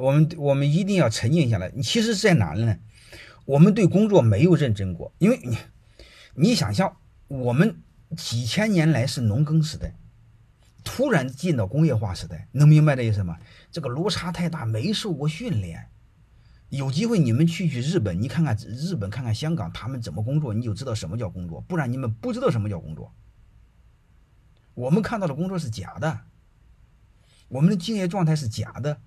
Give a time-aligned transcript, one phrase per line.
[0.00, 1.70] 我们我们一定要沉静下来。
[1.74, 2.78] 你其实在哪呢？
[3.44, 5.58] 我们对工作没有认真过，因为你
[6.34, 6.96] 你想象，
[7.28, 7.82] 我们
[8.16, 9.94] 几千年来是农耕时代，
[10.84, 13.38] 突然进到工业化时代，能明白这意思吗？
[13.70, 15.88] 这个落差太大，没受过训练。
[16.70, 21.60] 有机会你们去去日本，你看看日本，看看香港，他们怎么工作，你就知道什么叫工作。
[21.62, 23.12] 不然你们不知道什么叫工作。
[24.74, 26.20] 我们看到的工作是假的，
[27.48, 29.00] 我们的敬业状态是假的。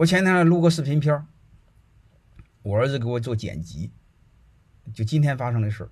[0.00, 1.26] 我前天录个视频片
[2.62, 3.90] 我儿子给我做剪辑，
[4.94, 5.90] 就今天发生的事儿。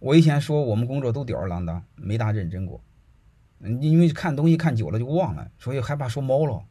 [0.00, 2.82] 我以前说我们工作都吊儿郎当，没大认真过。
[3.80, 6.64] 因为看东西看久了就忘了，所以害怕说猫了。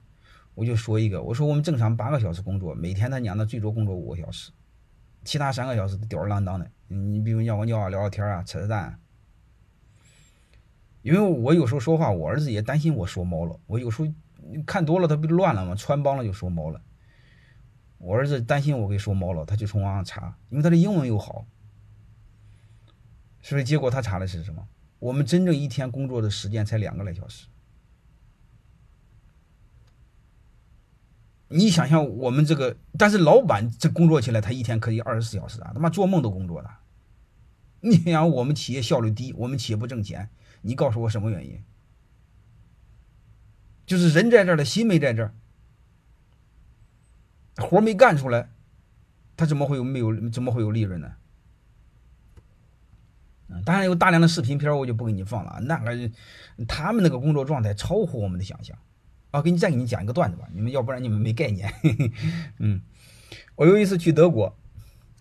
[0.56, 4.52] 我就说一个，我说我们正常八个小时工作，每天他娘的最多工作五个小时，
[5.24, 6.70] 其他三个小时吊儿郎当的。
[6.90, 9.00] 你比如尿个尿啊、聊聊天啊、扯扯淡。
[11.04, 13.60] 因为我有时候说话，我儿子也担心我说猫了。
[13.68, 14.12] 我有时候
[14.66, 15.76] 看多了，他不乱了吗？
[15.76, 16.82] 穿帮了就说猫了。
[17.98, 21.46] 我儿子担心我给说猫了，他就从网上查，因为他的英文又好，
[23.42, 24.68] 所以结果他查的是什么？
[25.00, 27.48] 我们真正一天工作的时间才两个来小时，
[31.50, 36.70] 你想想我们这个，但是老板这工作起来，他一天可以二十四小时啊，他妈做梦都工作的。
[37.82, 40.30] 你想我们企业效率低，我们企业不挣钱，
[40.64, 41.64] 你告诉我什么原因？
[43.86, 45.34] 就是人在这儿的心没在这儿，
[47.58, 48.50] 活没干出来，
[49.38, 51.14] 他怎么会有没有怎么会有利润呢？
[53.66, 55.60] 当然有大量的视频片，我就不给你放了。
[55.62, 56.10] 那个
[56.68, 58.76] 他们那个工作状态超乎我们的想象
[59.30, 59.42] 啊！
[59.42, 61.72] 给你再给你讲一个段子吧，你们要不然你们没概念。
[62.58, 62.82] 嗯，
[63.56, 64.58] 我有一次去德国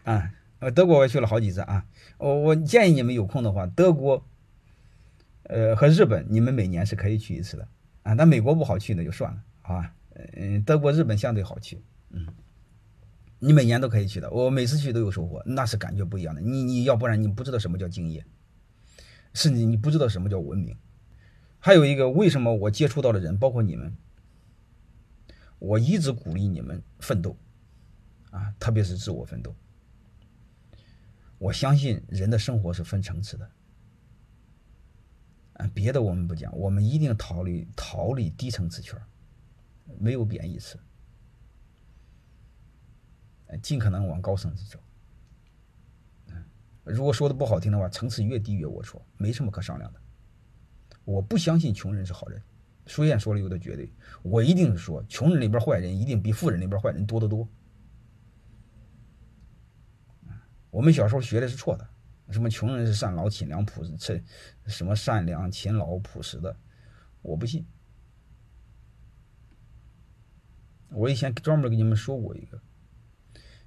[0.05, 0.33] 啊，
[0.75, 1.85] 德国我也去了好几次啊。
[2.17, 4.25] 我我建议你们有空的话，德国
[5.53, 7.69] 呃和日本，你们每年是可以去一次的
[8.03, 8.15] 啊。
[8.15, 9.95] 但美国不好去那就算了，好吧？
[10.35, 12.27] 嗯，德国、日本相对好去，嗯。
[13.45, 16.41] 你每年都可以去的，我每次去都有收获，那是感觉不一样的。
[16.41, 18.25] 你你要不然你不知道什么叫敬业，
[19.35, 20.77] 甚至你不知道什么叫文明。
[21.59, 23.97] 还有一个，为什么我接触到的人，包括你们，
[25.59, 27.37] 我一直鼓励你们奋斗，
[28.31, 29.53] 啊，特别是自我奋斗。
[31.39, 33.51] 我相信人的生活是分层次的，
[35.55, 38.99] 啊，别的我们不讲，我们一定逃离逃离低层次圈，
[39.99, 40.79] 没有贬义词。
[43.61, 44.79] 尽可能往高层次走。
[46.85, 50.01] 如果说的不好听的话，层次越低越龌龊，没什么可商量的。
[51.05, 52.43] 我不相信穷人是好人，
[52.87, 53.93] 书燕说的有点绝对。
[54.23, 57.47] 我一定是说，穷人里边坏人一定比富人里边坏人多得多。
[60.71, 61.87] 我们小时候学的是错的，
[62.33, 64.23] 什么穷人是善劳、勤良、朴实，这
[64.67, 66.57] 什么善良、勤劳、朴实的，
[67.21, 67.67] 我不信。
[70.91, 72.61] 我以前专门给你们说过一个。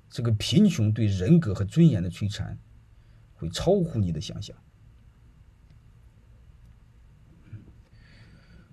[0.09, 2.57] 这个贫穷对人格和尊严的摧残，
[3.33, 4.55] 会超乎你的想象。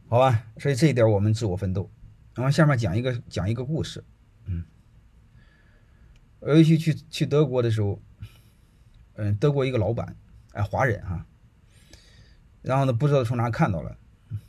[0.08, 1.90] 好吧，所以这一点我们自我奋斗。
[2.34, 4.04] 然后下面讲一个讲一个故事。
[4.44, 4.64] 嗯，
[6.42, 8.00] 尤其去去德国的时候，
[9.14, 10.16] 嗯，德国一个老板，
[10.52, 11.26] 哎，华人哈。
[12.62, 13.96] 然后呢，不知道从哪看到了，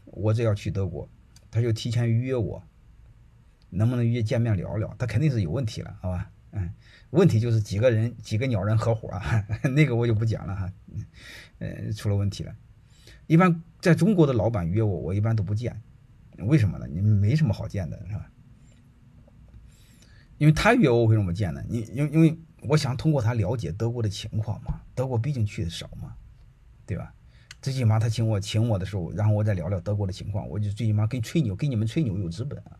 [0.05, 1.09] 我这要去德国，
[1.49, 2.63] 他就提前预约我，
[3.69, 4.95] 能不能约见面聊聊？
[4.99, 6.29] 他肯定是有问题了，好吧？
[6.51, 6.71] 嗯，
[7.09, 9.43] 问题就是几个人几个鸟人合伙啊，
[9.75, 10.71] 那个我就不讲了哈。
[11.59, 12.55] 嗯，出了问题了。
[13.25, 15.81] 一般在中国的老板约我，我一般都不见。
[16.37, 16.85] 为什么呢？
[16.87, 18.29] 你们没什么好见的，是吧？
[20.37, 21.63] 因为他约我，为什么见呢？
[21.67, 22.37] 你因因为
[22.67, 24.81] 我想通过他了解德国的情况嘛。
[24.95, 26.15] 德国毕竟去的少嘛，
[26.85, 27.13] 对吧？
[27.61, 32.77] 最起码他请我请我的时候，然后我再聊聊德国的情况，我就最起码跟吹牛，跟你们吹牛有资本啊。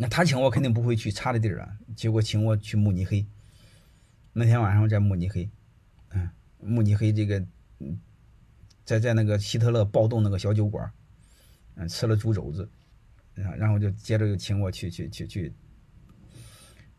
[0.00, 3.26] 那他请我肯定不会去差的地儿啊，结果请我去慕尼黑。
[4.32, 5.50] 那天晚上在慕尼黑，
[6.10, 6.28] 嗯，
[6.60, 7.44] 慕尼黑这个，
[8.84, 10.88] 在在那个希特勒暴动那个小酒馆，
[11.74, 12.68] 嗯，吃了猪肘子，
[13.34, 15.52] 然后就接着又请我去去去去，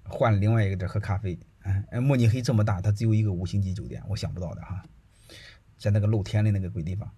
[0.10, 1.40] 换另外一个地儿喝咖啡。
[1.62, 4.84] 哎，慕尼黑这么大，它只有一个五星级酒店，我想不到的哈，
[5.78, 7.10] 在那个露天的那个鬼地方，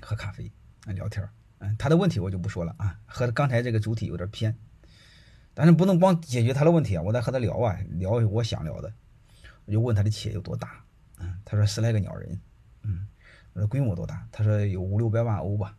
[0.00, 0.52] 喝咖啡
[0.84, 4.56] 啊聊天嗯，他的问题我就不说了啊，和刚才这个主体有点偏。
[5.54, 7.02] 但是不能光解决他的问题啊！
[7.02, 8.92] 我得和他聊啊，聊我想聊的。
[9.64, 10.84] 我就问他的企业有多大？
[11.18, 12.40] 嗯，他说十来个鸟人。
[12.82, 13.08] 嗯，
[13.54, 14.28] 我说规模多大？
[14.30, 15.76] 他说有五六百万欧吧。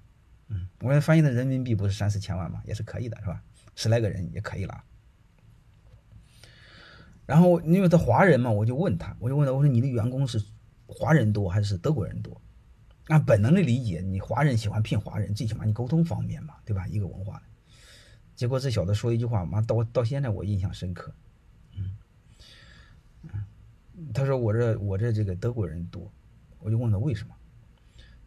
[0.50, 2.62] 嗯，我说翻译的人民币不是三四千万吗？
[2.66, 3.42] 也是可以的，是吧？
[3.74, 4.84] 十来个人也可以了。
[7.30, 10.44] 然后因为他华人嘛，我就问他，我就问他，我说你的员工是
[10.88, 12.42] 华人多还是德国人多？
[13.06, 16.88] 按本能的理解，你华人喜欢骗华人，最起码你沟通方便嘛，对吧？
[16.88, 17.44] 一个文化的。
[18.36, 21.14] 结果这小子说一句话，妈到到现在我印象深刻。
[21.78, 21.98] 嗯
[23.22, 26.12] 嗯，他说我这我这这个德国人多，
[26.58, 27.36] 我就问他为什么？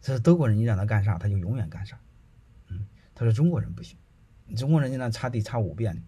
[0.01, 1.99] 他说德国人你让他干啥他就永远干啥。
[2.69, 3.97] 嗯，他说中国人不行，
[4.55, 6.01] 中国人家那擦地擦五遍，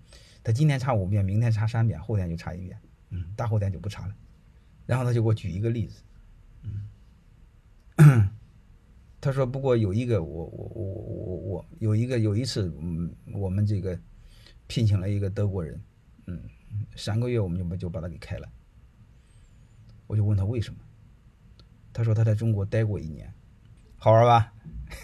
[0.45, 4.15] 他今天擦五遍，明天擦三遍，后天就擦一遍，嗯，大后天就不擦了。
[4.86, 6.03] 然后他就给我举一个例子，
[7.97, 8.30] 嗯。
[9.21, 13.97] 他说：“不过有一个，我我我我我有一个有一次，嗯，我们这个
[14.68, 15.81] 聘请了一个德国人，
[16.27, 16.39] 嗯，
[16.95, 18.48] 三个月我们就把就把他给开了。
[20.06, 20.80] 我就问他为什么，
[21.91, 23.33] 他说他在中国待过一年，
[23.98, 24.53] 好玩吧？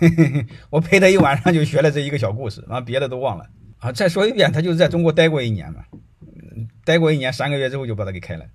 [0.69, 3.49] 我陪他一晚上就学了这一个小故事，完别的都忘了
[3.81, 3.91] 啊。
[3.91, 5.83] 再说一遍，他就是在中国待过一年嘛，
[6.85, 8.45] 待过一年，三个月之后就把他给开了。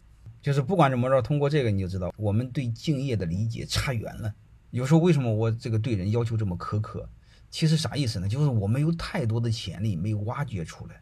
[0.40, 4.32] 就是不管怎么着，通过这个你就知道，我们对敬业的理解差远了。”
[4.72, 7.08] 有时候为什么我这个对人要求这么苛刻？
[7.50, 8.28] 其实啥意思呢？
[8.28, 11.00] 就是我们有太多的潜力没有挖掘出来。